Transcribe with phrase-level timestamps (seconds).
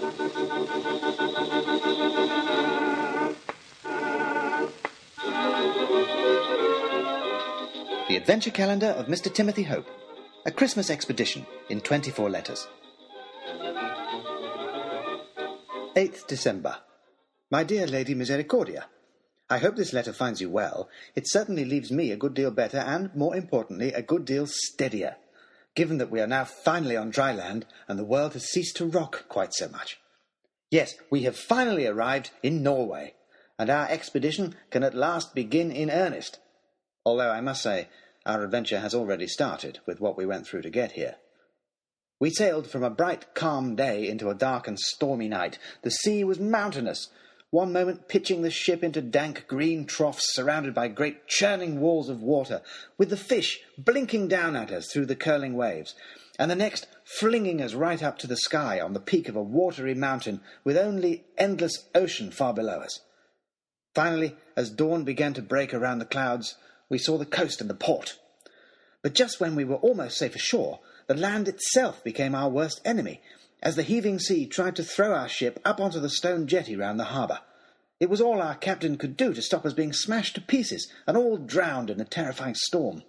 [0.00, 0.06] The
[8.16, 9.30] Adventure Calendar of Mr.
[9.32, 9.86] Timothy Hope.
[10.46, 12.66] A Christmas expedition in 24 letters.
[15.94, 16.78] 8th December.
[17.50, 18.86] My dear Lady Misericordia,
[19.50, 20.88] I hope this letter finds you well.
[21.14, 25.16] It certainly leaves me a good deal better and, more importantly, a good deal steadier,
[25.74, 28.86] given that we are now finally on dry land and the world has ceased to
[28.86, 29.98] rock quite so much.
[30.70, 33.14] Yes, we have finally arrived in Norway,
[33.58, 36.38] and our expedition can at last begin in earnest
[37.04, 37.88] although I must say
[38.26, 41.16] our adventure has already started with what we went through to get here.
[42.20, 45.58] We sailed from a bright, calm day into a dark and stormy night.
[45.82, 47.08] The sea was mountainous,
[47.50, 52.22] one moment pitching the ship into dank green troughs surrounded by great churning walls of
[52.22, 52.62] water,
[52.96, 55.94] with the fish blinking down at us through the curling waves,
[56.38, 59.42] and the next flinging us right up to the sky on the peak of a
[59.42, 63.00] watery mountain with only endless ocean far below us.
[63.94, 66.54] Finally, as dawn began to break around the clouds,
[66.88, 68.18] we saw the coast and the port.
[69.02, 73.20] But just when we were almost safe ashore, the land itself became our worst enemy,
[73.62, 76.98] as the heaving sea tried to throw our ship up onto the stone jetty round
[76.98, 77.40] the harbour.
[77.98, 81.16] It was all our captain could do to stop us being smashed to pieces and
[81.16, 83.02] all drowned in the terrifying storm.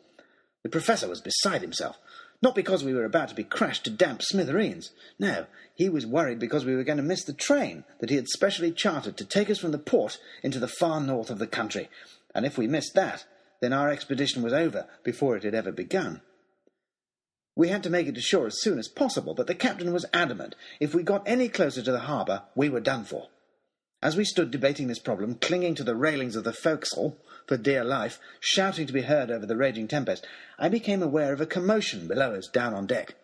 [0.63, 1.97] The professor was beside himself,
[2.41, 4.91] not because we were about to be crashed to damp smithereens.
[5.17, 8.27] No, he was worried because we were going to miss the train that he had
[8.27, 11.89] specially chartered to take us from the port into the far north of the country.
[12.35, 13.25] And if we missed that,
[13.61, 16.21] then our expedition was over before it had ever begun.
[17.55, 20.55] We had to make it ashore as soon as possible, but the captain was adamant
[20.79, 23.27] if we got any closer to the harbour, we were done for.
[24.01, 27.83] As we stood debating this problem, clinging to the railings of the forecastle for dear
[27.83, 30.25] life, shouting to be heard over the raging tempest,
[30.57, 33.15] I became aware of a commotion below us down on deck.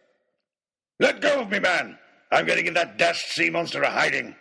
[1.00, 1.98] Let go of me, man!
[2.32, 4.36] I'm going to give that dashed sea monster a hiding.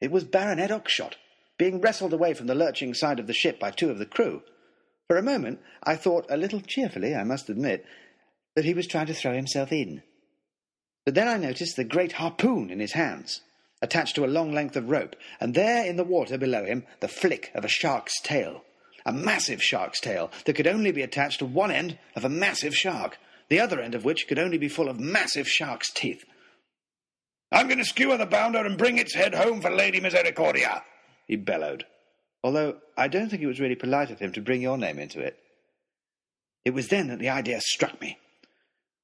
[0.00, 1.14] It was Baronet Oxshott,
[1.58, 4.42] being wrestled away from the lurching side of the ship by two of the crew.
[5.06, 7.84] For a moment, I thought, a little cheerfully, I must admit,
[8.54, 10.02] that he was trying to throw himself in.
[11.04, 13.40] But then I noticed the great harpoon in his hands,
[13.82, 17.08] attached to a long length of rope, and there in the water below him the
[17.08, 18.64] flick of a shark's tail.
[19.06, 22.74] A massive shark's tail that could only be attached to one end of a massive
[22.74, 23.18] shark,
[23.50, 26.24] the other end of which could only be full of massive shark's teeth.
[27.52, 30.82] I'm going to skewer the bounder and bring its head home for Lady Misericordia,
[31.26, 31.84] he bellowed
[32.44, 35.18] although I don't think it was really polite of him to bring your name into
[35.18, 35.38] it.
[36.64, 38.18] It was then that the idea struck me.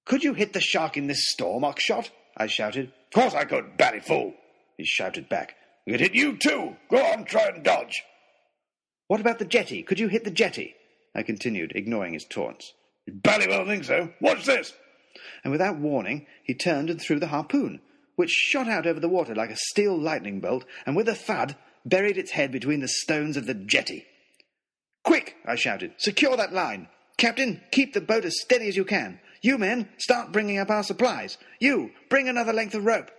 [0.05, 2.11] Could you hit the shark in this storm, Oxshott?
[2.37, 2.87] I shouted.
[2.87, 4.35] Of course I could, bally fool,
[4.77, 5.55] he shouted back.
[5.87, 6.77] We could hit you too.
[6.91, 8.03] Go on, try and dodge.
[9.09, 9.83] What about the jetty?
[9.83, 10.75] Could you hit the jetty?
[11.15, 12.73] I continued, ignoring his taunts.
[13.07, 14.13] You bally well think so.
[14.21, 14.73] Watch this.
[15.43, 17.81] And without warning, he turned and threw the harpoon,
[18.17, 21.57] which shot out over the water like a steel lightning bolt, and with a thud,
[21.85, 24.07] buried its head between the stones of the jetty.
[25.03, 25.35] Quick!
[25.45, 25.95] I shouted.
[25.97, 26.89] Secure that line.
[27.17, 29.19] Captain, keep the boat as steady as you can.
[29.43, 31.39] You men, start bringing up our supplies.
[31.61, 33.11] You, bring another length of rope.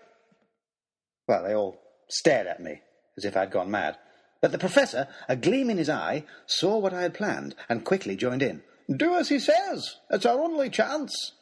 [1.27, 2.81] Well, they all stared at me,
[3.17, 3.97] as if I'd gone mad.
[4.41, 8.15] But the professor, a gleam in his eye, saw what I had planned and quickly
[8.15, 8.61] joined in.
[8.95, 9.95] Do as he says.
[10.09, 11.33] It's our only chance.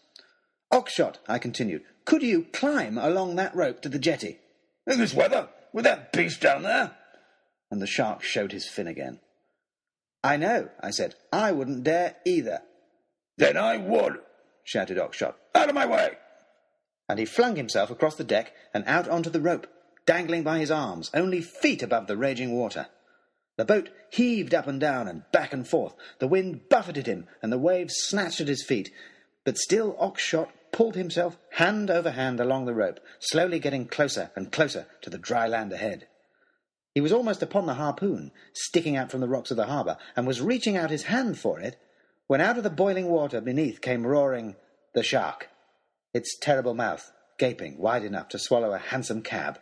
[0.72, 4.38] Oxshott, I continued, could you climb along that rope to the jetty?
[4.86, 5.50] In this weather?
[5.74, 6.92] With that beast down there?
[7.72, 9.20] and the shark showed his fin again.
[10.24, 11.16] I know, I said.
[11.32, 12.62] I wouldn't dare either.
[13.38, 14.20] Then I would,
[14.70, 15.34] shouted Oxshott.
[15.56, 16.12] Out of my way!
[17.10, 19.66] And he flung himself across the deck and out onto the rope,
[20.06, 22.86] dangling by his arms, only feet above the raging water.
[23.58, 25.96] The boat heaved up and down and back and forth.
[26.20, 28.92] The wind buffeted him, and the waves snatched at his feet.
[29.44, 34.52] But still Oxshott pulled himself hand over hand along the rope, slowly getting closer and
[34.52, 36.08] closer to the dry land ahead.
[36.94, 40.28] He was almost upon the harpoon, sticking out from the rocks of the harbour, and
[40.28, 41.80] was reaching out his hand for it,
[42.30, 44.56] when out of the boiling water beneath came roaring
[44.94, 45.50] the shark,
[46.14, 49.60] its terrible mouth gaping wide enough to swallow a hansom cab,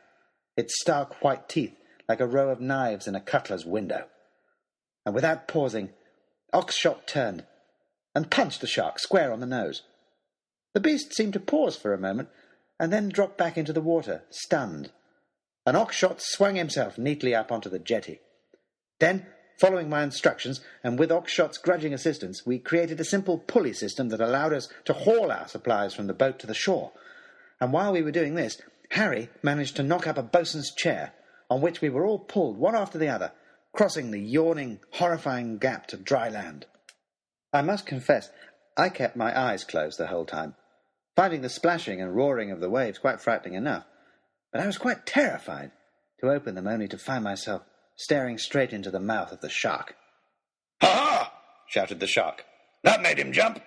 [0.58, 1.74] its stark white teeth
[2.10, 4.06] like a row of knives in a cutler's window.
[5.06, 5.92] And without pausing,
[6.54, 7.46] Oxshott turned
[8.14, 9.84] and punched the shark square on the nose.
[10.74, 12.28] The beast seemed to pause for a moment,
[12.78, 14.92] and then dropped back into the water, stunned
[15.66, 18.20] and Oxshott swung himself neatly up onto the jetty.
[19.02, 19.25] Then,
[19.57, 24.21] following my instructions, and with Oxshott's grudging assistance, we created a simple pulley system that
[24.21, 26.92] allowed us to haul our supplies from the boat to the shore.
[27.59, 28.62] And while we were doing this,
[28.92, 31.13] Harry managed to knock up a boatswain's chair,
[31.50, 33.31] on which we were all pulled one after the other,
[33.74, 36.65] crossing the yawning, horrifying gap to dry land.
[37.51, 38.30] I must confess,
[38.77, 40.56] I kept my eyes closed the whole time,
[41.15, 43.86] finding the splashing and roaring of the waves quite frightening enough.
[44.51, 45.71] but I was quite terrified
[46.19, 47.63] to open them only to find myself
[47.98, 49.96] staring straight into the mouth of the shark.
[50.82, 51.34] Ha ha!
[51.68, 52.46] shouted the shark.
[52.84, 53.62] That made him jump.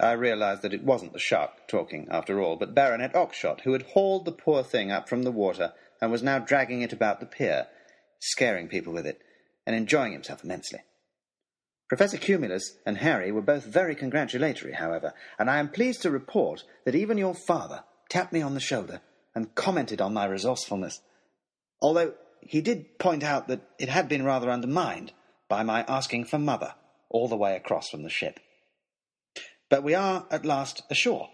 [0.00, 3.82] I realized that it wasn't the shark talking, after all, but Baronet Oxshott, who had
[3.82, 7.26] hauled the poor thing up from the water and was now dragging it about the
[7.26, 7.66] pier,
[8.20, 9.20] scaring people with it,
[9.66, 10.78] and enjoying himself immensely.
[11.88, 16.62] Professor Cumulus and Harry were both very congratulatory, however, and I am pleased to report
[16.84, 19.00] that even your father tapped me on the shoulder
[19.34, 21.00] and commented on my resourcefulness,
[21.80, 25.12] although he did point out that it had been rather undermined
[25.48, 26.74] by my asking for mother
[27.08, 28.40] all the way across from the ship.
[29.70, 31.28] But we are at last ashore,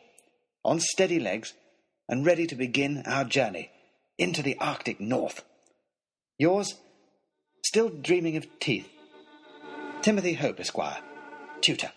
[0.64, 1.54] on steady legs,
[2.08, 3.70] and ready to begin our journey
[4.18, 5.44] into the Arctic North.
[6.38, 6.74] Yours,
[7.64, 8.88] still dreaming of teeth,
[10.02, 10.98] Timothy Hope, Esquire,
[11.60, 11.92] tutor.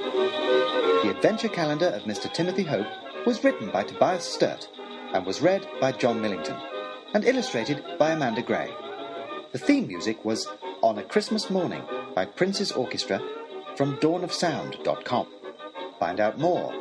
[0.00, 2.32] The adventure calendar of Mr.
[2.32, 2.86] Timothy Hope
[3.26, 4.68] was written by Tobias Sturt
[5.14, 6.56] and was read by John Millington
[7.14, 8.70] and illustrated by Amanda Gray.
[9.52, 10.48] The theme music was
[10.82, 11.82] On a Christmas Morning
[12.14, 13.20] by Prince's Orchestra
[13.76, 15.26] from dawnofsound.com.
[15.98, 16.72] Find out more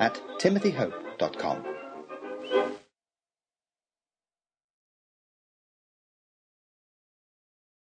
[0.00, 1.79] at timothyhope.com.